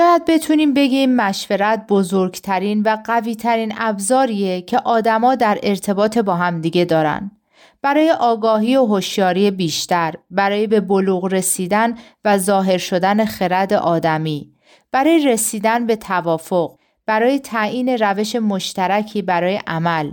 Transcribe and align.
شاید 0.00 0.24
بتونیم 0.24 0.74
بگیم 0.74 1.14
مشورت 1.14 1.86
بزرگترین 1.88 2.82
و 2.82 2.96
قویترین 3.04 3.74
ابزاریه 3.78 4.62
که 4.62 4.78
آدما 4.78 5.34
در 5.34 5.58
ارتباط 5.62 6.18
با 6.18 6.34
همدیگه 6.34 6.84
دارن. 6.84 7.30
برای 7.82 8.10
آگاهی 8.10 8.76
و 8.76 8.84
هوشیاری 8.84 9.50
بیشتر، 9.50 10.14
برای 10.30 10.66
به 10.66 10.80
بلوغ 10.80 11.24
رسیدن 11.24 11.94
و 12.24 12.38
ظاهر 12.38 12.78
شدن 12.78 13.24
خرد 13.24 13.72
آدمی، 13.72 14.52
برای 14.92 15.26
رسیدن 15.26 15.86
به 15.86 15.96
توافق، 15.96 16.74
برای 17.06 17.38
تعیین 17.38 17.88
روش 17.88 18.36
مشترکی 18.36 19.22
برای 19.22 19.60
عمل، 19.66 20.10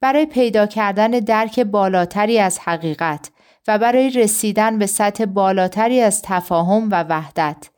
برای 0.00 0.26
پیدا 0.26 0.66
کردن 0.66 1.10
درک 1.10 1.60
بالاتری 1.60 2.38
از 2.38 2.58
حقیقت 2.58 3.30
و 3.68 3.78
برای 3.78 4.10
رسیدن 4.10 4.78
به 4.78 4.86
سطح 4.86 5.24
بالاتری 5.24 6.00
از 6.00 6.22
تفاهم 6.22 6.88
و 6.90 7.02
وحدت. 7.02 7.70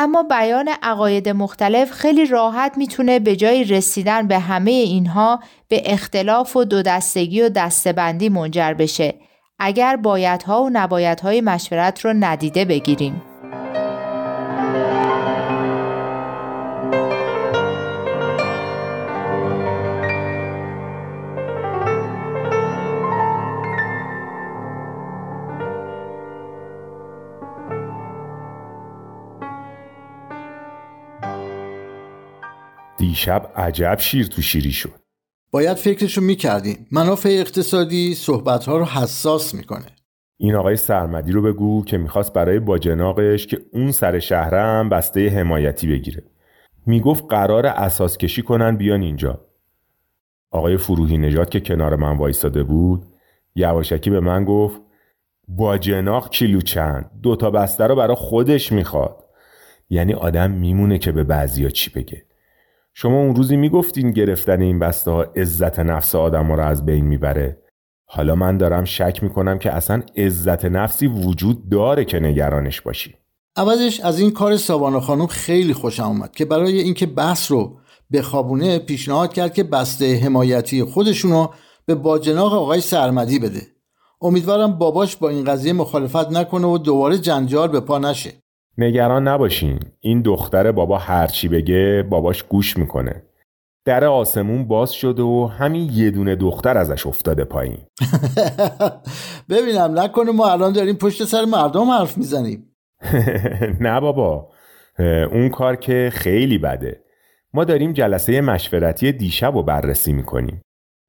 اما 0.00 0.22
بیان 0.22 0.70
عقاید 0.82 1.28
مختلف 1.28 1.92
خیلی 1.92 2.26
راحت 2.26 2.72
می‌تونه 2.76 3.18
به 3.18 3.36
جای 3.36 3.64
رسیدن 3.64 4.28
به 4.28 4.38
همه 4.38 4.70
اینها 4.70 5.40
به 5.68 5.82
اختلاف 5.84 6.56
و 6.56 6.64
دو 6.64 6.82
دستگی 6.82 7.42
و 7.42 7.48
دستبندی 7.48 8.28
منجر 8.28 8.74
بشه 8.74 9.14
اگر 9.58 9.96
بایدها 9.96 10.62
و 10.62 10.70
نبایدهای 10.72 11.40
مشورت 11.40 12.04
رو 12.04 12.12
ندیده 12.12 12.64
بگیریم. 12.64 13.22
دیشب 33.08 33.52
عجب 33.56 33.96
شیر 34.00 34.26
تو 34.26 34.42
شیری 34.42 34.72
شد. 34.72 34.94
باید 35.50 35.76
فکرشو 35.76 36.20
می‌کردیم 36.20 36.86
منافع 36.90 37.28
اقتصادی 37.28 38.14
صحبتها 38.14 38.78
رو 38.78 38.84
حساس 38.84 39.54
می‌کنه. 39.54 39.86
این 40.36 40.54
آقای 40.54 40.76
سرمدی 40.76 41.32
رو 41.32 41.42
بگو 41.42 41.84
که 41.84 41.98
می‌خواست 41.98 42.32
برای 42.32 42.58
باجناقش 42.58 43.46
که 43.46 43.58
اون 43.72 43.92
سر 43.92 44.18
شهرم 44.18 44.88
بسته 44.88 45.28
حمایتی 45.28 45.86
بگیره. 45.86 46.22
می‌گفت 46.86 47.24
قرار 47.28 47.66
اساس 47.66 48.16
کشی 48.16 48.42
کنن 48.42 48.76
بیان 48.76 49.02
اینجا. 49.02 49.40
آقای 50.50 50.76
فروهی 50.76 51.18
نجات 51.18 51.50
که 51.50 51.60
کنار 51.60 51.96
من 51.96 52.16
وایستاده 52.16 52.62
بود 52.62 53.06
یواشکی 53.54 54.10
به 54.10 54.20
من 54.20 54.44
گفت 54.44 54.80
باجناق 55.48 56.30
کیلو 56.30 56.60
چند؟ 56.60 57.10
دوتا 57.22 57.50
بسته 57.50 57.86
رو 57.86 57.96
برا 57.96 58.14
خودش 58.14 58.72
می‌خواد. 58.72 59.24
یعنی 59.90 60.14
آدم 60.14 60.50
میمونه 60.50 60.98
که 60.98 61.12
به 61.12 61.24
بعضیا 61.24 61.68
چی 61.68 61.90
بگه. 61.90 62.27
شما 63.00 63.18
اون 63.18 63.34
روزی 63.34 63.56
می‌گفتین 63.56 64.10
گرفتن 64.10 64.60
این 64.60 64.78
بسته 64.78 65.10
ها 65.10 65.22
عزت 65.22 65.78
نفس 65.78 66.14
آدم 66.14 66.52
رو 66.52 66.60
از 66.60 66.86
بین 66.86 67.04
می‌بره. 67.04 67.62
حالا 68.04 68.34
من 68.34 68.56
دارم 68.56 68.84
شک 68.84 69.22
می‌کنم 69.22 69.58
که 69.58 69.72
اصلا 69.72 70.02
عزت 70.16 70.64
نفسی 70.64 71.06
وجود 71.06 71.68
داره 71.68 72.04
که 72.04 72.20
نگرانش 72.20 72.80
باشی. 72.80 73.14
عوضش 73.56 74.00
از 74.00 74.20
این 74.20 74.30
کار 74.30 74.56
سابانا 74.56 75.00
خانم 75.00 75.26
خیلی 75.26 75.72
خوشم 75.72 76.04
اومد 76.04 76.32
که 76.32 76.44
برای 76.44 76.80
اینکه 76.80 77.06
بحث 77.06 77.50
رو 77.50 77.78
به 78.10 78.22
خوابونه 78.22 78.78
پیشنهاد 78.78 79.32
کرد 79.32 79.54
که 79.54 79.62
بسته 79.62 80.16
حمایتی 80.16 80.82
خودشونو 80.82 81.48
به 81.86 81.94
باجناق 81.94 82.52
آقای 82.52 82.80
سرمدی 82.80 83.38
بده. 83.38 83.62
امیدوارم 84.20 84.78
باباش 84.78 85.16
با 85.16 85.28
این 85.28 85.44
قضیه 85.44 85.72
مخالفت 85.72 86.30
نکنه 86.30 86.66
و 86.66 86.78
دوباره 86.78 87.18
جنجال 87.18 87.68
به 87.68 87.80
پا 87.80 87.98
نشه. 87.98 88.32
نگران 88.78 89.28
نباشین. 89.28 89.80
این 90.00 90.22
دختر 90.22 90.72
بابا 90.72 90.98
هرچی 90.98 91.48
بگه 91.48 92.06
باباش 92.10 92.42
گوش 92.42 92.76
می‌کنه. 92.76 93.22
در 93.84 94.04
آسمون 94.04 94.68
باز 94.68 94.92
شده 94.92 95.22
و 95.22 95.46
همین 95.46 95.90
یه 95.92 96.10
دونه 96.10 96.34
دختر 96.34 96.78
ازش 96.78 97.06
افتاده 97.06 97.44
پایین. 97.44 97.78
ببینم 99.50 99.98
نکنه 99.98 100.32
ما 100.32 100.48
الان 100.50 100.72
داریم 100.72 100.96
پشت 100.96 101.24
سر 101.24 101.44
مردم 101.44 101.90
حرف 101.90 102.18
می‌زنیم. 102.18 102.76
نه 103.80 104.00
بابا. 104.00 104.48
اون 105.32 105.48
کار 105.48 105.76
که 105.76 106.10
خیلی 106.12 106.58
بده. 106.58 107.00
ما 107.54 107.64
داریم 107.64 107.92
جلسه 107.92 108.40
مشورتی 108.40 109.12
دیشب 109.12 109.54
رو 109.54 109.62
بررسی 109.62 110.12
می‌کنیم 110.12 110.62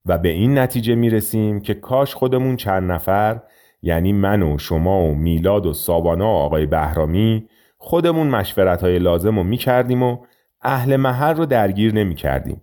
و 0.06 0.18
به 0.18 0.30
این 0.30 0.58
نتیجه 0.58 0.96
می‌رسیم 0.96 1.62
که 1.62 1.74
کاش 1.74 2.16
خودمون 2.16 2.56
چند 2.56 2.92
نفر 2.92 3.42
یعنی 3.82 4.14
من 4.14 4.44
و 4.44 4.58
شما 4.58 5.02
و 5.02 5.16
میلاد 5.16 5.66
و 5.66 5.74
ساوانا 5.74 6.34
و 6.34 6.38
آقای 6.38 6.66
بهرامی 6.66 7.48
خودمون 7.82 8.28
مشورت 8.28 8.82
های 8.82 9.00
لازم 9.00 9.36
رو 9.36 9.44
می‌کردیم 9.44 10.04
و 10.04 10.18
اهل 10.62 10.96
محل 10.96 11.36
رو 11.36 11.46
درگیر 11.46 11.94
نمی‌کردیم. 11.94 12.62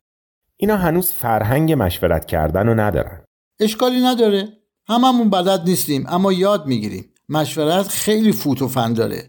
اینا 0.57 0.77
هنوز 0.77 1.13
فرهنگ 1.13 1.73
مشورت 1.73 2.25
کردن 2.25 2.67
رو 2.67 2.75
ندارن. 2.75 3.25
اشکالی 3.61 4.01
نداره. 4.01 4.49
هممون 4.89 5.31
بلد 5.31 5.63
نیستیم 5.69 6.05
اما 6.09 6.33
یاد 6.33 6.67
می‌گیریم. 6.67 7.05
مشورت 7.29 7.89
خیلی 7.89 8.33
فوتوفن 8.33 8.93
داره. 8.93 9.23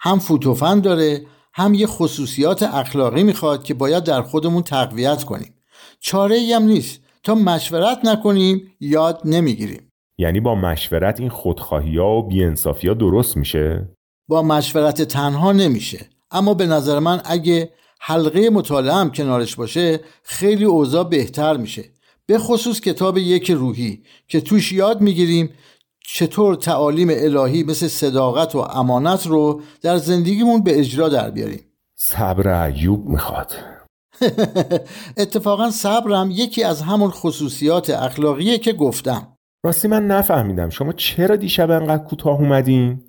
هم 0.00 0.18
فوتوفن 0.18 0.80
داره 0.80 1.20
هم 1.54 1.74
یه 1.74 1.86
خصوصیات 1.86 2.62
اخلاقی 2.62 3.22
می‌خواد 3.22 3.64
که 3.64 3.74
باید 3.74 4.04
در 4.04 4.22
خودمون 4.22 4.62
تقویت 4.62 5.24
کنیم. 5.24 5.54
چاره 6.00 6.36
ای 6.36 6.52
هم 6.52 6.62
نیست. 6.62 7.00
تا 7.22 7.34
مشورت 7.34 7.98
نکنیم 8.04 8.72
یاد 8.80 9.20
نمی‌گیریم. 9.24 9.92
یعنی 10.18 10.40
با 10.40 10.54
مشورت 10.54 11.20
این 11.20 11.28
خودخواهی 11.28 11.98
ها 11.98 12.08
و 12.08 12.28
بیانصافی 12.28 12.88
ها 12.88 12.94
درست 12.94 13.36
میشه؟ 13.36 13.88
با 14.28 14.42
مشورت 14.42 15.02
تنها 15.02 15.52
نمیشه. 15.52 16.06
اما 16.30 16.54
به 16.54 16.66
نظر 16.66 16.98
من 16.98 17.20
اگه 17.24 17.70
حلقه 18.00 18.50
مطالعه 18.50 18.94
هم 18.94 19.10
کنارش 19.10 19.56
باشه 19.56 20.00
خیلی 20.22 20.64
اوضاع 20.64 21.04
بهتر 21.04 21.56
میشه. 21.56 21.84
به 22.26 22.38
خصوص 22.38 22.80
کتاب 22.80 23.18
یک 23.18 23.50
روحی 23.50 24.02
که 24.28 24.40
توش 24.40 24.72
یاد 24.72 25.00
می‌گیریم 25.00 25.50
چطور 26.06 26.54
تعالیم 26.54 27.08
الهی 27.10 27.62
مثل 27.62 27.88
صداقت 27.88 28.54
و 28.54 28.58
امانت 28.58 29.26
رو 29.26 29.62
در 29.82 29.96
زندگیمون 29.96 30.62
به 30.62 30.78
اجرا 30.78 31.08
در 31.08 31.30
بیاریم. 31.30 31.60
صبر 31.94 32.62
ایوب 32.62 33.06
می‌خواد. 33.06 33.52
اتفاقا 35.16 35.70
صبرم 35.70 36.30
یکی 36.30 36.62
از 36.62 36.82
همون 36.82 37.10
خصوصیات 37.10 37.90
اخلاقیه 37.90 38.58
که 38.58 38.72
گفتم. 38.72 39.36
راستی 39.64 39.88
من 39.88 40.06
نفهمیدم 40.06 40.70
شما 40.70 40.92
چرا 40.92 41.36
دیشب 41.36 41.70
انقدر 41.70 42.04
کوتاه 42.04 42.40
اومدین؟ 42.40 43.05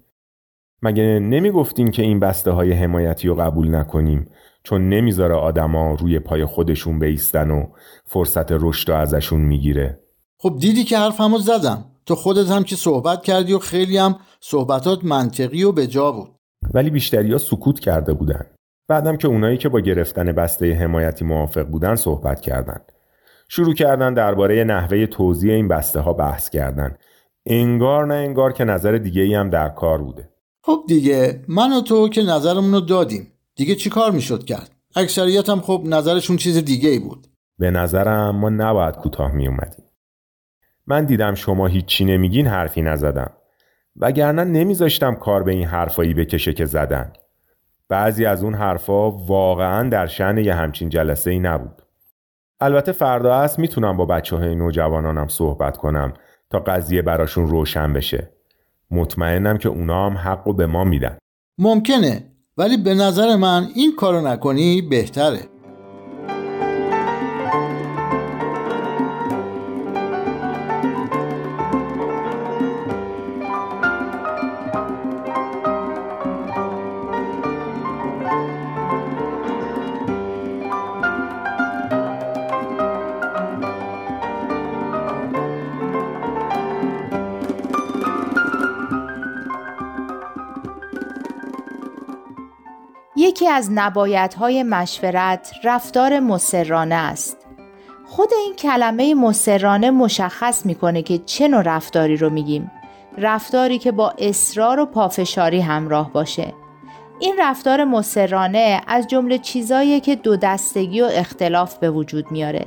مگه 0.81 1.03
نمی‌گفتین 1.03 1.91
که 1.91 2.01
این 2.01 2.19
بسته 2.19 2.51
های 2.51 2.73
حمایتی 2.73 3.27
رو 3.27 3.35
قبول 3.35 3.75
نکنیم؟ 3.75 4.29
چون 4.63 4.89
نمی‌ذاره 4.89 5.35
آدما 5.35 5.93
روی 5.93 6.19
پای 6.19 6.45
خودشون 6.45 6.99
بیستن 6.99 7.51
و 7.51 7.65
فرصت 8.05 8.51
رشد 8.51 8.91
ازشون 8.91 9.41
می‌گیره. 9.41 9.99
خب 10.39 10.55
دیدی 10.59 10.83
که 10.83 10.97
حرفمو 10.97 11.37
زدم. 11.37 11.85
تو 12.05 12.15
خودت 12.15 12.49
هم 12.49 12.63
که 12.63 12.75
صحبت 12.75 13.23
کردی 13.23 13.53
و 13.53 13.59
خیلی 13.59 13.97
هم 13.97 14.15
صحبتات 14.39 15.03
منطقی 15.03 15.63
و 15.63 15.71
به 15.71 15.87
جا 15.87 16.11
بود. 16.11 16.29
ولی 16.73 16.89
بیشتری 16.89 17.31
ها 17.31 17.37
سکوت 17.37 17.79
کرده 17.79 18.13
بودن. 18.13 18.45
بعدم 18.87 19.17
که 19.17 19.27
اونایی 19.27 19.57
که 19.57 19.69
با 19.69 19.79
گرفتن 19.79 20.31
بسته 20.31 20.73
حمایتی 20.73 21.25
موافق 21.25 21.63
بودن 21.63 21.95
صحبت 21.95 22.41
کردن. 22.41 22.79
شروع 23.49 23.73
کردن 23.73 24.13
درباره 24.13 24.63
نحوه 24.63 25.05
توزیع 25.05 25.53
این 25.53 25.67
بسته 25.67 25.99
ها 25.99 26.13
بحث 26.13 26.49
کردن. 26.49 26.97
انگار 27.45 28.05
نه 28.05 28.13
انگار 28.13 28.53
که 28.53 28.63
نظر 28.63 28.97
دیگه 28.97 29.21
ای 29.21 29.35
هم 29.35 29.49
در 29.49 29.69
کار 29.69 30.01
بوده. 30.01 30.29
خب 30.67 30.83
دیگه 30.87 31.43
من 31.47 31.73
و 31.73 31.81
تو 31.81 32.09
که 32.09 32.21
نظرمون 32.21 32.73
رو 32.73 32.79
دادیم. 32.79 33.31
دیگه 33.55 33.75
چی 33.75 33.89
کار 33.89 34.11
می‌شد 34.11 34.43
کرد؟ 34.43 34.71
اکثریت 34.95 35.49
هم 35.49 35.61
خب 35.61 35.81
نظرشون 35.85 36.37
چیز 36.37 36.57
دیگه 36.57 36.89
ای 36.89 36.99
بود. 36.99 37.27
به 37.59 37.71
نظرم 37.71 38.35
ما 38.35 38.49
نباید 38.49 38.95
کوتاه 38.95 39.31
می 39.31 39.47
اومدیم 39.47 39.85
من 40.87 41.05
دیدم 41.05 41.35
شما 41.35 41.67
هیچی 41.67 42.05
نمیگین 42.05 42.47
حرفی 42.47 42.81
نزدم. 42.81 43.31
وگرنه 43.95 44.43
نمیذاشتم 44.43 45.15
کار 45.15 45.43
به 45.43 45.51
این 45.51 45.67
حرفایی 45.67 46.13
بکشه 46.13 46.53
که 46.53 46.65
زدن. 46.65 47.13
بعضی 47.89 48.25
از 48.25 48.43
اون 48.43 48.53
حرفا 48.53 49.11
واقعا 49.11 49.89
در 49.89 50.07
شن 50.07 50.37
یه 50.37 50.53
همچین 50.53 50.89
جلسه 50.89 51.31
ای 51.31 51.39
نبود. 51.39 51.81
البته 52.59 52.91
فردا 52.91 53.37
هست 53.37 53.59
می‌تونم 53.59 53.97
با 53.97 54.05
بچه 54.05 54.35
های 54.35 54.55
نوجوانانم 54.55 55.27
صحبت 55.27 55.77
کنم 55.77 56.13
تا 56.49 56.59
قضیه 56.59 57.01
براشون 57.01 57.47
روشن 57.47 57.93
بشه. 57.93 58.36
مطمئنم 58.91 59.57
که 59.57 59.69
اونا 59.69 60.05
هم 60.05 60.17
حق 60.17 60.55
به 60.55 60.65
ما 60.65 60.83
میدن. 60.83 61.17
ممکنه 61.59 62.23
ولی 62.57 62.77
به 62.77 62.93
نظر 62.93 63.35
من 63.35 63.67
این 63.75 63.95
کارو 63.95 64.27
نکنی 64.27 64.81
بهتره. 64.81 65.56
یکی 93.37 93.47
از 93.47 93.69
نبایدهای 93.71 94.63
مشورت 94.63 95.51
رفتار 95.63 96.19
مسررانه 96.19 96.95
است. 96.95 97.37
خود 98.05 98.29
این 98.33 98.55
کلمه 98.55 99.15
مسررانه 99.15 99.91
مشخص 99.91 100.65
می‌کنه 100.65 101.01
که 101.01 101.17
چه 101.17 101.47
نوع 101.47 101.61
رفتاری 101.61 102.17
رو 102.17 102.29
میگیم. 102.29 102.71
رفتاری 103.17 103.79
که 103.79 103.91
با 103.91 104.13
اصرار 104.17 104.79
و 104.79 104.85
پافشاری 104.85 105.61
همراه 105.61 106.13
باشه. 106.13 106.53
این 107.19 107.35
رفتار 107.39 107.83
مسررانه 107.83 108.81
از 108.87 109.07
جمله 109.07 109.37
چیزایی 109.37 109.99
که 109.99 110.15
دو 110.15 110.35
دستگی 110.35 111.01
و 111.01 111.09
اختلاف 111.11 111.77
به 111.77 111.91
وجود 111.91 112.31
میاره. 112.31 112.65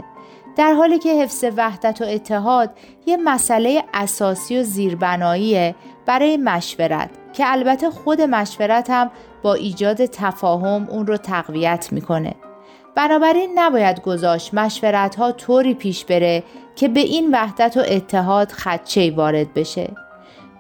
در 0.57 0.73
حالی 0.73 0.99
که 0.99 1.23
حفظ 1.23 1.45
وحدت 1.57 2.01
و 2.01 2.05
اتحاد 2.05 2.71
یه 3.07 3.17
مسئله 3.17 3.85
اساسی 3.95 4.59
و 4.59 4.63
زیربناییه 4.63 5.75
برای 6.07 6.37
مشورت 6.37 7.11
که 7.33 7.53
البته 7.53 7.91
خود 7.91 8.21
مشورت 8.21 8.91
هم 8.91 9.11
با 9.43 9.55
ایجاد 9.55 10.07
تفاهم 10.07 10.87
اون 10.91 11.07
رو 11.07 11.17
تقویت 11.17 11.89
می‌کنه. 11.93 12.35
بنابراین 12.95 13.51
نباید 13.55 14.01
گذاشت 14.01 14.55
مشورت 14.55 15.17
ها 15.17 15.33
طوری 15.33 15.75
پیش 15.75 16.05
بره 16.05 16.43
که 16.77 16.89
به 16.89 17.01
این 17.01 17.35
وحدت 17.35 17.77
و 17.77 17.81
اتحاد 17.89 18.53
خدچه 18.53 19.11
وارد 19.11 19.55
بشه. 19.55 19.91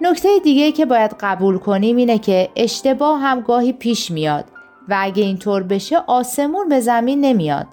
نکته 0.00 0.28
دیگه 0.44 0.72
که 0.72 0.86
باید 0.86 1.16
قبول 1.20 1.58
کنیم 1.58 1.96
اینه 1.96 2.18
که 2.18 2.48
اشتباه 2.56 3.20
هم 3.20 3.40
گاهی 3.40 3.72
پیش 3.72 4.10
میاد 4.10 4.44
و 4.88 4.96
اگه 4.98 5.22
اینطور 5.22 5.62
بشه 5.62 5.98
آسمون 6.06 6.68
به 6.68 6.80
زمین 6.80 7.20
نمیاد. 7.20 7.66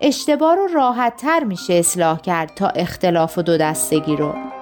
اشتباه 0.00 0.56
رو 0.56 0.66
راحت 0.66 1.16
تر 1.16 1.44
میشه 1.44 1.74
اصلاح 1.74 2.20
کرد 2.20 2.52
تا 2.56 2.68
اختلاف 2.68 3.38
و 3.38 3.42
دو 3.42 3.56
دستگی 3.56 4.16
رو. 4.16 4.53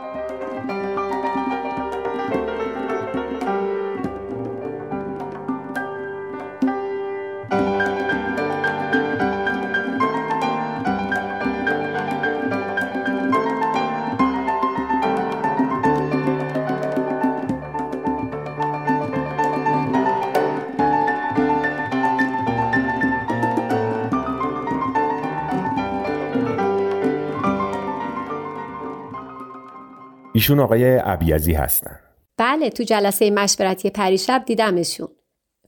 ایشون 30.34 30.60
آقای 30.60 30.96
عبیزی 30.96 31.52
هستن. 31.52 31.96
بله 32.38 32.70
تو 32.70 32.82
جلسه 32.82 33.30
مشورتی 33.30 33.90
پریشب 33.90 34.42
دیدمشون. 34.46 35.08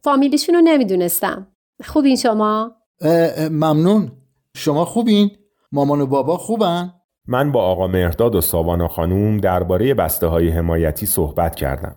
فامیلیشون 0.03 0.55
رو 0.55 0.61
نمی‌دونستم. 0.61 1.47
خوبین 1.85 2.17
شما؟ 2.17 2.73
ممنون. 3.51 4.13
شما 4.57 4.85
خوبین؟ 4.85 5.31
مامان 5.73 6.01
و 6.01 6.07
بابا 6.07 6.37
خوبن؟ 6.37 6.93
من 7.27 7.53
با 7.53 7.63
آقا 7.63 7.87
مهرداد 7.87 8.35
و 8.35 8.41
ساوانا 8.41 8.89
خانوم 8.89 9.39
درباره 9.39 9.95
بسته 9.95 10.27
های 10.27 10.49
حمایتی 10.49 11.07
صحبت 11.07 11.55
کردم. 11.55 11.97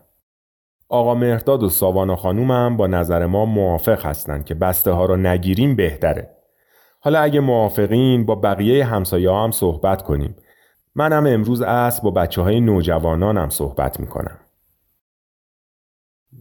آقا 0.89 1.15
مهرداد 1.15 1.63
و 1.63 1.69
ساوانا 1.69 2.15
خانومم 2.15 2.77
با 2.77 2.87
نظر 2.87 3.25
ما 3.25 3.45
موافق 3.45 4.05
هستند 4.05 4.45
که 4.45 4.53
بسته 4.53 4.91
ها 4.91 5.05
رو 5.05 5.17
نگیریم 5.17 5.75
بهتره. 5.75 6.37
حالا 6.99 7.19
اگه 7.19 7.39
موافقین 7.39 8.25
با 8.25 8.35
بقیه 8.35 8.85
همسایه 8.85 9.31
هم 9.31 9.51
صحبت 9.51 10.01
کنیم. 10.01 10.35
منم 10.97 11.25
امروز 11.25 11.61
است 11.61 12.01
با 12.01 12.11
بچه 12.11 12.41
های 12.41 12.59
نوجوانانم 12.59 13.49
صحبت 13.49 13.99
می‌کنم. 13.99 14.39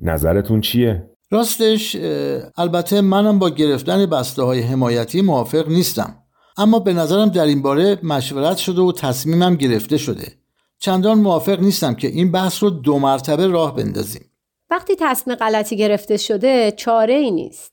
نظرتون 0.03 0.61
چیه؟ 0.61 1.11
راستش 1.31 1.97
البته 2.56 3.00
منم 3.00 3.38
با 3.38 3.50
گرفتن 3.50 4.06
بسته 4.06 4.43
های 4.43 4.61
حمایتی 4.61 5.23
موافق 5.23 5.69
نیستم. 5.69 6.23
اما 6.56 6.79
به 6.79 6.93
نظرم 6.93 7.29
در 7.29 7.44
این 7.44 7.62
باره 7.62 7.99
مشورت 8.03 8.56
شده 8.56 8.81
و 8.81 8.93
تصمیمم 8.93 9.56
گرفته 9.56 9.97
شده. 9.97 10.32
چندان 10.79 11.19
موافق 11.19 11.61
نیستم 11.61 11.94
که 11.94 12.08
این 12.08 12.32
بحث 12.32 12.62
رو 12.62 12.70
دو 12.70 12.99
مرتبه 12.99 13.47
راه 13.47 13.76
بندازیم. 13.76 14.31
وقتی 14.70 14.97
تصمیم 15.00 15.37
غلطی 15.37 15.76
گرفته 15.76 16.17
شده 16.17 16.73
چاره 16.73 17.14
ای 17.14 17.31
نیست. 17.31 17.73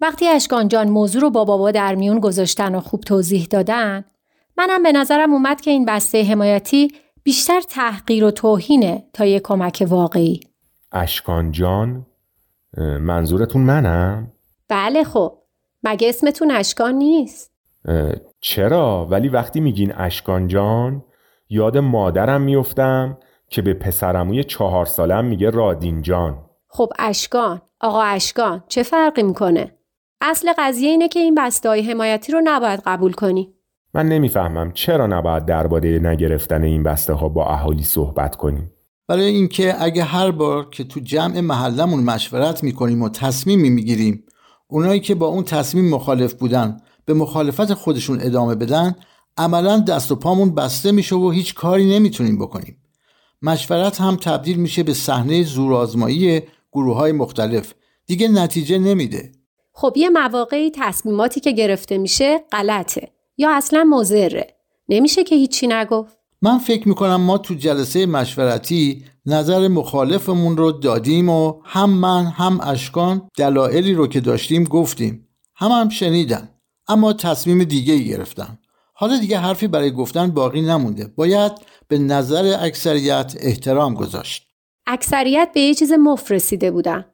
وقتی 0.00 0.28
اشکان 0.28 0.68
جان 0.68 0.88
موضوع 0.88 1.22
رو 1.22 1.30
با 1.30 1.44
بابا 1.44 1.70
در 1.70 1.94
میون 1.94 2.20
گذاشتن 2.20 2.74
و 2.74 2.80
خوب 2.80 3.00
توضیح 3.00 3.46
دادن 3.50 4.04
منم 4.60 4.82
به 4.82 4.92
نظرم 4.92 5.32
اومد 5.32 5.60
که 5.60 5.70
این 5.70 5.84
بسته 5.84 6.24
حمایتی 6.24 6.92
بیشتر 7.22 7.60
تحقیر 7.60 8.24
و 8.24 8.30
توهینه 8.30 9.04
تا 9.12 9.24
یه 9.24 9.40
کمک 9.40 9.86
واقعی 9.88 10.40
اشکان 10.92 11.52
جان 11.52 12.06
منظورتون 13.00 13.62
منم؟ 13.62 14.32
بله 14.68 15.04
خب 15.04 15.38
مگه 15.82 16.08
اسمتون 16.08 16.50
اشکان 16.50 16.94
نیست؟ 16.94 17.52
چرا؟ 18.40 19.06
ولی 19.10 19.28
وقتی 19.28 19.60
میگین 19.60 19.92
اشکان 19.96 20.48
جان 20.48 21.04
یاد 21.48 21.78
مادرم 21.78 22.40
میفتم 22.40 23.18
که 23.48 23.62
به 23.62 23.74
پسرموی 23.74 24.44
چهار 24.44 24.86
سالم 24.86 25.24
میگه 25.24 25.50
رادین 25.50 26.02
جان 26.02 26.38
خب 26.68 26.88
اشکان 26.98 27.62
آقا 27.80 28.02
اشکان 28.02 28.64
چه 28.68 28.82
فرقی 28.82 29.22
می‌کنه؟ 29.22 29.74
اصل 30.20 30.52
قضیه 30.58 30.90
اینه 30.90 31.08
که 31.08 31.20
این 31.20 31.34
بسته 31.34 31.82
حمایتی 31.82 32.32
رو 32.32 32.40
نباید 32.44 32.82
قبول 32.86 33.12
کنی 33.12 33.54
من 33.94 34.08
نمی‌فهمم 34.08 34.72
چرا 34.72 35.06
نباید 35.06 35.44
درباره 35.44 35.98
نگرفتن 35.98 36.64
این 36.64 36.82
بسته 36.82 37.12
ها 37.12 37.28
با 37.28 37.46
اهالی 37.46 37.84
صحبت 37.84 38.36
کنیم. 38.36 38.72
برای 39.08 39.24
اینکه 39.24 39.82
اگه 39.82 40.04
هر 40.04 40.30
بار 40.30 40.70
که 40.70 40.84
تو 40.84 41.00
جمع 41.00 41.40
محلمون 41.40 42.04
مشورت 42.04 42.64
می‌کنیم 42.64 43.02
و 43.02 43.08
تصمیمی 43.08 43.70
می‌گیریم 43.70 44.24
اونایی 44.68 45.00
که 45.00 45.14
با 45.14 45.26
اون 45.26 45.44
تصمیم 45.44 45.88
مخالف 45.88 46.34
بودن 46.34 46.76
به 47.04 47.14
مخالفت 47.14 47.74
خودشون 47.74 48.20
ادامه 48.20 48.54
بدن 48.54 48.94
عملا 49.36 49.78
دست 49.78 50.12
و 50.12 50.16
پامون 50.16 50.54
بسته 50.54 50.92
میشه 50.92 51.16
و 51.16 51.30
هیچ 51.30 51.54
کاری 51.54 51.98
نمی‌تونیم 51.98 52.38
بکنیم. 52.38 52.76
مشورت 53.42 54.00
هم 54.00 54.16
تبدیل 54.16 54.56
میشه 54.56 54.82
به 54.82 54.94
صحنه 54.94 55.42
زورآزمایی 55.42 56.42
گروه 56.72 56.96
های 56.96 57.12
مختلف. 57.12 57.74
دیگه 58.06 58.28
نتیجه 58.28 58.78
نمیده. 58.78 59.32
خب 59.72 59.92
یه 59.96 60.10
مواقعی 60.10 60.72
تصمیماتی 60.74 61.40
که 61.40 61.52
گرفته 61.52 61.98
میشه 61.98 62.38
غلطه. 62.52 63.08
یا 63.40 63.50
اصلا 63.56 63.84
مزره 63.84 64.46
نمیشه 64.88 65.24
که 65.24 65.34
هیچی 65.34 65.66
نگفت. 65.66 66.18
من 66.42 66.58
فکر 66.58 66.88
می‌کنم 66.88 67.20
ما 67.20 67.38
تو 67.38 67.54
جلسه 67.54 68.06
مشورتی 68.06 69.04
نظر 69.26 69.68
مخالفمون 69.68 70.56
رو 70.56 70.72
دادیم 70.72 71.28
و 71.28 71.60
هم 71.64 71.90
من 71.90 72.24
هم 72.24 72.60
اشکان 72.62 73.28
دلایلی 73.36 73.94
رو 73.94 74.06
که 74.06 74.20
داشتیم 74.20 74.64
گفتیم. 74.64 75.28
هم 75.56 75.70
هم 75.70 75.88
شنیدن. 75.88 76.48
اما 76.88 77.12
تصمیم 77.12 77.64
دیگه 77.64 77.94
ای 77.94 78.04
گرفتن. 78.04 78.58
حالا 78.94 79.18
دیگه 79.18 79.38
حرفی 79.38 79.66
برای 79.66 79.90
گفتن 79.90 80.30
باقی 80.30 80.60
نمونده. 80.60 81.06
باید 81.16 81.52
به 81.88 81.98
نظر 81.98 82.56
اکثریت 82.60 83.34
احترام 83.40 83.94
گذاشت. 83.94 84.46
اکثریت 84.86 85.48
به 85.54 85.60
یه 85.60 85.74
چیز 85.74 85.92
مفرسیده 85.92 86.70
بودن. 86.70 87.04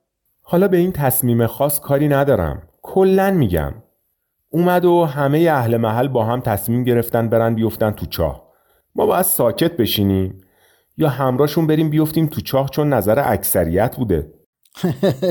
حالا 0.43 0.69
به 0.69 0.77
این 0.77 0.93
تصمیم 0.93 1.47
خاص 1.47 1.81
کاری 1.81 2.09
ندارم. 2.09 2.63
کلا 2.83 3.31
میگم. 3.31 3.75
اومد 4.57 4.85
و 4.85 5.05
همه 5.05 5.39
اهل 5.39 5.77
محل 5.77 6.09
با 6.09 6.25
هم 6.25 6.41
تصمیم 6.41 6.85
گرفتن 6.85 7.29
برن 7.29 7.55
بیفتن 7.55 7.91
تو 7.91 8.07
چاه. 8.07 8.43
ما 8.95 9.07
باید 9.07 9.23
ساکت 9.23 9.77
بشینیم. 9.77 10.41
یا 10.97 11.09
همراهشون 11.09 11.67
بریم 11.67 11.91
بیفتیم 11.91 12.27
تو 12.27 12.41
چاه 12.41 12.69
چون 12.69 12.93
نظر 12.93 13.33
اکثریت 13.33 13.97
بوده. 13.97 14.33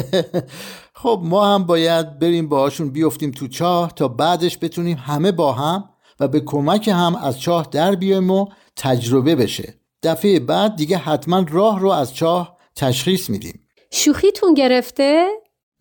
خب 1.01 1.21
ما 1.23 1.55
هم 1.55 1.63
باید 1.63 2.19
بریم 2.19 2.49
باهاشون 2.49 2.89
بیفتیم 2.89 3.31
تو 3.31 3.47
چاه 3.47 3.93
تا 3.95 4.07
بعدش 4.07 4.57
بتونیم 4.61 4.97
همه 4.97 5.31
با 5.31 5.53
هم 5.53 5.89
و 6.19 6.27
به 6.27 6.39
کمک 6.39 6.87
هم 6.87 7.15
از 7.15 7.39
چاه 7.39 7.67
در 7.71 7.95
بیایم 7.95 8.31
و 8.31 8.47
تجربه 8.75 9.35
بشه. 9.35 9.73
دفعه 10.03 10.39
بعد 10.39 10.75
دیگه 10.75 10.97
حتما 10.97 11.45
راه 11.49 11.79
رو 11.79 11.89
از 11.89 12.15
چاه 12.15 12.57
تشخیص 12.75 13.29
میدیم. 13.29 13.59
شوخیتون 13.91 14.53
گرفته؟ 14.53 15.27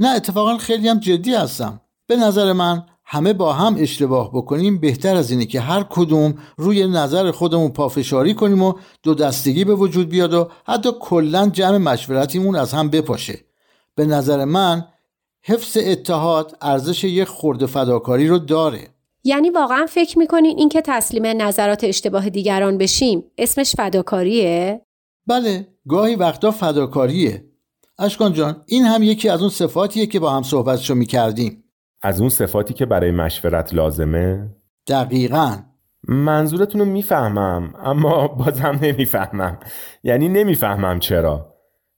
نه 0.01 0.09
اتفاقا 0.09 0.59
خیلی 0.59 0.89
هم 0.89 1.01
جدی 1.01 1.35
هستم. 1.35 1.81
به 2.07 2.17
نظر 2.17 2.53
من 2.53 2.87
همه 3.15 3.33
با 3.33 3.53
هم 3.53 3.77
اشتباه 3.79 4.31
بکنیم 4.33 4.79
بهتر 4.79 5.17
از 5.17 5.31
اینه 5.31 5.47
که 5.47 5.61
هر 5.61 5.87
کدوم 5.91 6.35
روی 6.57 6.87
نظر 6.87 7.31
خودمون 7.31 7.71
پافشاری 7.71 8.35
کنیم 8.35 8.63
و 8.63 8.73
دو 9.03 9.15
دستگی 9.15 9.65
به 9.65 9.75
وجود 9.75 10.09
بیاد 10.09 10.35
و 10.35 10.49
حتی 10.67 10.91
کلا 11.01 11.49
جمع 11.53 11.77
مشورتیمون 11.77 12.57
از 12.57 12.73
هم 12.73 12.91
بپاشه. 12.91 13.39
به 13.95 14.07
نظر 14.07 14.45
من 14.45 14.85
حفظ 15.45 15.77
اتحاد 15.81 16.57
ارزش 16.61 17.05
یک 17.05 17.29
خورده 17.29 17.67
فداکاری 17.67 18.29
رو 18.29 18.39
داره. 18.39 18.89
یعنی 19.25 19.51
واقعا 19.51 19.87
فکر 19.87 20.19
می‌کنین 20.19 20.59
اینکه 20.59 20.83
تسلیم 20.85 21.43
نظرات 21.43 21.85
اشتباه 21.85 22.29
دیگران 22.29 22.79
بشیم 22.79 23.25
اسمش 23.39 23.75
فداکاریه؟ 23.77 24.81
بله 25.27 25.69
گاهی 25.89 26.15
وقتا 26.15 26.51
فداکاریه. 26.51 27.45
اشکان 27.99 28.33
جان 28.33 28.63
این 28.67 28.85
هم 28.85 29.03
یکی 29.03 29.29
از 29.29 29.41
اون 29.41 29.51
صفاتیه 29.51 30.07
که 30.07 30.21
با 30.21 30.31
هم 30.31 30.43
صحبتشو 30.43 30.95
می‌کردیم. 30.95 31.64
از 32.05 32.21
اون 32.21 32.29
صفاتی 32.29 32.75
که 32.75 32.87
برای 32.87 33.11
مشورت 33.11 33.75
لازمه؟ 33.75 34.51
دقیقا. 34.89 35.57
منظورتون 36.09 36.81
رو 36.81 36.87
می‌فهمم 36.87 37.75
اما 37.85 38.29
بازم 38.29 38.79
نمی‌فهمم. 38.83 39.59
یعنی 40.03 40.29
نمی‌فهمم 40.29 40.99
چرا. 40.99 41.55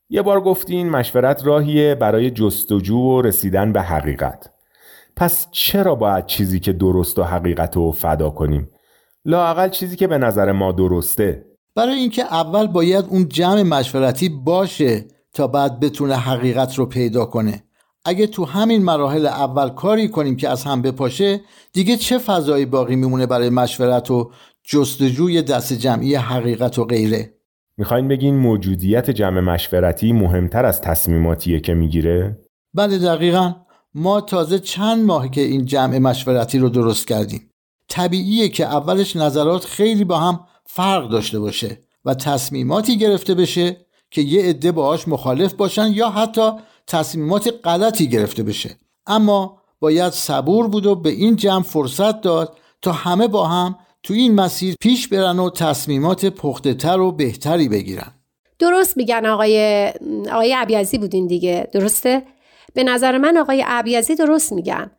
یه 0.08 0.22
بار 0.22 0.40
گفتین 0.40 0.90
مشورت 0.90 1.46
راهیه 1.46 1.94
برای 1.94 2.30
جستجو 2.30 2.96
و 2.96 3.22
رسیدن 3.22 3.72
به 3.72 3.82
حقیقت. 3.82 4.50
پس 5.16 5.48
چرا 5.50 5.94
باید 5.94 6.26
چیزی 6.26 6.60
که 6.60 6.72
درست 6.72 7.18
و 7.18 7.22
حقیقت 7.22 7.76
رو 7.76 7.92
فدا 7.92 8.30
کنیم؟ 8.30 8.70
لاقل 9.24 9.68
چیزی 9.68 9.96
که 9.96 10.06
به 10.06 10.18
نظر 10.18 10.52
ما 10.52 10.72
درسته. 10.72 11.46
برای 11.74 11.94
اینکه 11.94 12.22
اول 12.22 12.66
باید 12.66 13.04
اون 13.08 13.28
جمع 13.28 13.62
مشورتی 13.62 14.28
باشه 14.28 15.04
تا 15.32 15.46
بعد 15.46 15.80
بتونه 15.80 16.14
حقیقت 16.14 16.74
رو 16.74 16.86
پیدا 16.86 17.24
کنه. 17.24 17.62
اگه 18.06 18.26
تو 18.26 18.44
همین 18.44 18.84
مراحل 18.84 19.26
اول 19.26 19.68
کاری 19.68 20.08
کنیم 20.08 20.36
که 20.36 20.48
از 20.48 20.64
هم 20.64 20.82
بپاشه 20.82 21.40
دیگه 21.72 21.96
چه 21.96 22.18
فضایی 22.18 22.66
باقی 22.66 22.96
میمونه 22.96 23.26
برای 23.26 23.50
مشورت 23.50 24.10
و 24.10 24.30
جستجوی 24.64 25.42
دست 25.42 25.72
جمعی 25.72 26.14
حقیقت 26.14 26.78
و 26.78 26.84
غیره؟ 26.84 27.34
می‌خواین 27.78 28.08
بگین 28.08 28.36
موجودیت 28.36 29.10
جمع 29.10 29.40
مشورتی 29.40 30.12
مهمتر 30.12 30.66
از 30.66 30.80
تصمیماتیه 30.80 31.60
که 31.60 31.74
می‌گیره؟ 31.74 32.38
بله 32.74 32.98
دقیقا. 32.98 33.52
ما 33.94 34.20
تازه 34.20 34.58
چند 34.58 35.04
ماه 35.04 35.30
که 35.30 35.40
این 35.40 35.64
جمع 35.64 35.98
مشورتی 35.98 36.58
رو 36.58 36.68
درست 36.68 37.08
کردیم. 37.08 37.50
طبیعیه 37.88 38.48
که 38.48 38.64
اولش 38.64 39.16
نظرات 39.16 39.64
خیلی 39.64 40.04
با 40.04 40.18
هم 40.18 40.40
فرق 40.66 41.08
داشته 41.08 41.38
باشه 41.38 41.80
و 42.04 42.14
تصمیماتی 42.14 42.98
گرفته 42.98 43.34
بشه 43.34 43.76
که 44.10 44.22
یه 44.22 44.42
عده 44.42 44.72
باهاش 44.72 45.08
مخالف 45.08 45.54
باشن 45.54 45.90
یا 45.92 46.10
حتی 46.10 46.50
تصمیمات 46.86 47.54
غلطی 47.64 48.08
گرفته 48.08 48.42
بشه. 48.42 48.76
اما 49.06 49.62
باید 49.80 50.12
صبور 50.12 50.68
بود 50.68 50.86
و 50.86 50.94
به 50.94 51.10
این 51.10 51.36
جمع 51.36 51.62
فرصت 51.62 52.20
داد 52.20 52.56
تا 52.82 52.92
همه 52.92 53.28
با 53.28 53.46
هم 53.46 53.78
تو 54.02 54.14
این 54.14 54.34
مسیر 54.34 54.74
پیش 54.80 55.08
برن 55.08 55.38
و 55.38 55.50
تصمیمات 55.50 56.26
پخته 56.26 56.74
تر 56.74 57.00
و 57.00 57.12
بهتری 57.12 57.68
بگیرن. 57.68 58.12
درست 58.58 58.96
میگن 58.96 59.26
آقای 59.26 59.86
آقای 60.32 60.52
عبیزی 60.52 60.98
بودین 60.98 61.26
دیگه 61.26 61.68
درسته؟ 61.72 62.22
به 62.74 62.84
نظر 62.84 63.18
من 63.18 63.36
آقای 63.36 63.64
عبیزی 63.66 64.14
درست 64.14 64.52
میگن. 64.52 64.90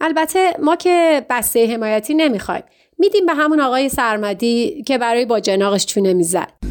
البته 0.00 0.52
ما 0.62 0.76
که 0.76 1.26
بسته 1.30 1.74
حمایتی 1.74 2.14
نمی‌خوایم. 2.14 2.62
میدیم 2.98 3.26
به 3.26 3.34
همون 3.34 3.60
آقای 3.60 3.88
سرمدی 3.88 4.82
که 4.86 4.98
برای 4.98 5.24
با 5.24 5.40
جناقش 5.40 5.86
چونه 5.86 6.12
می‌زد. 6.12 6.61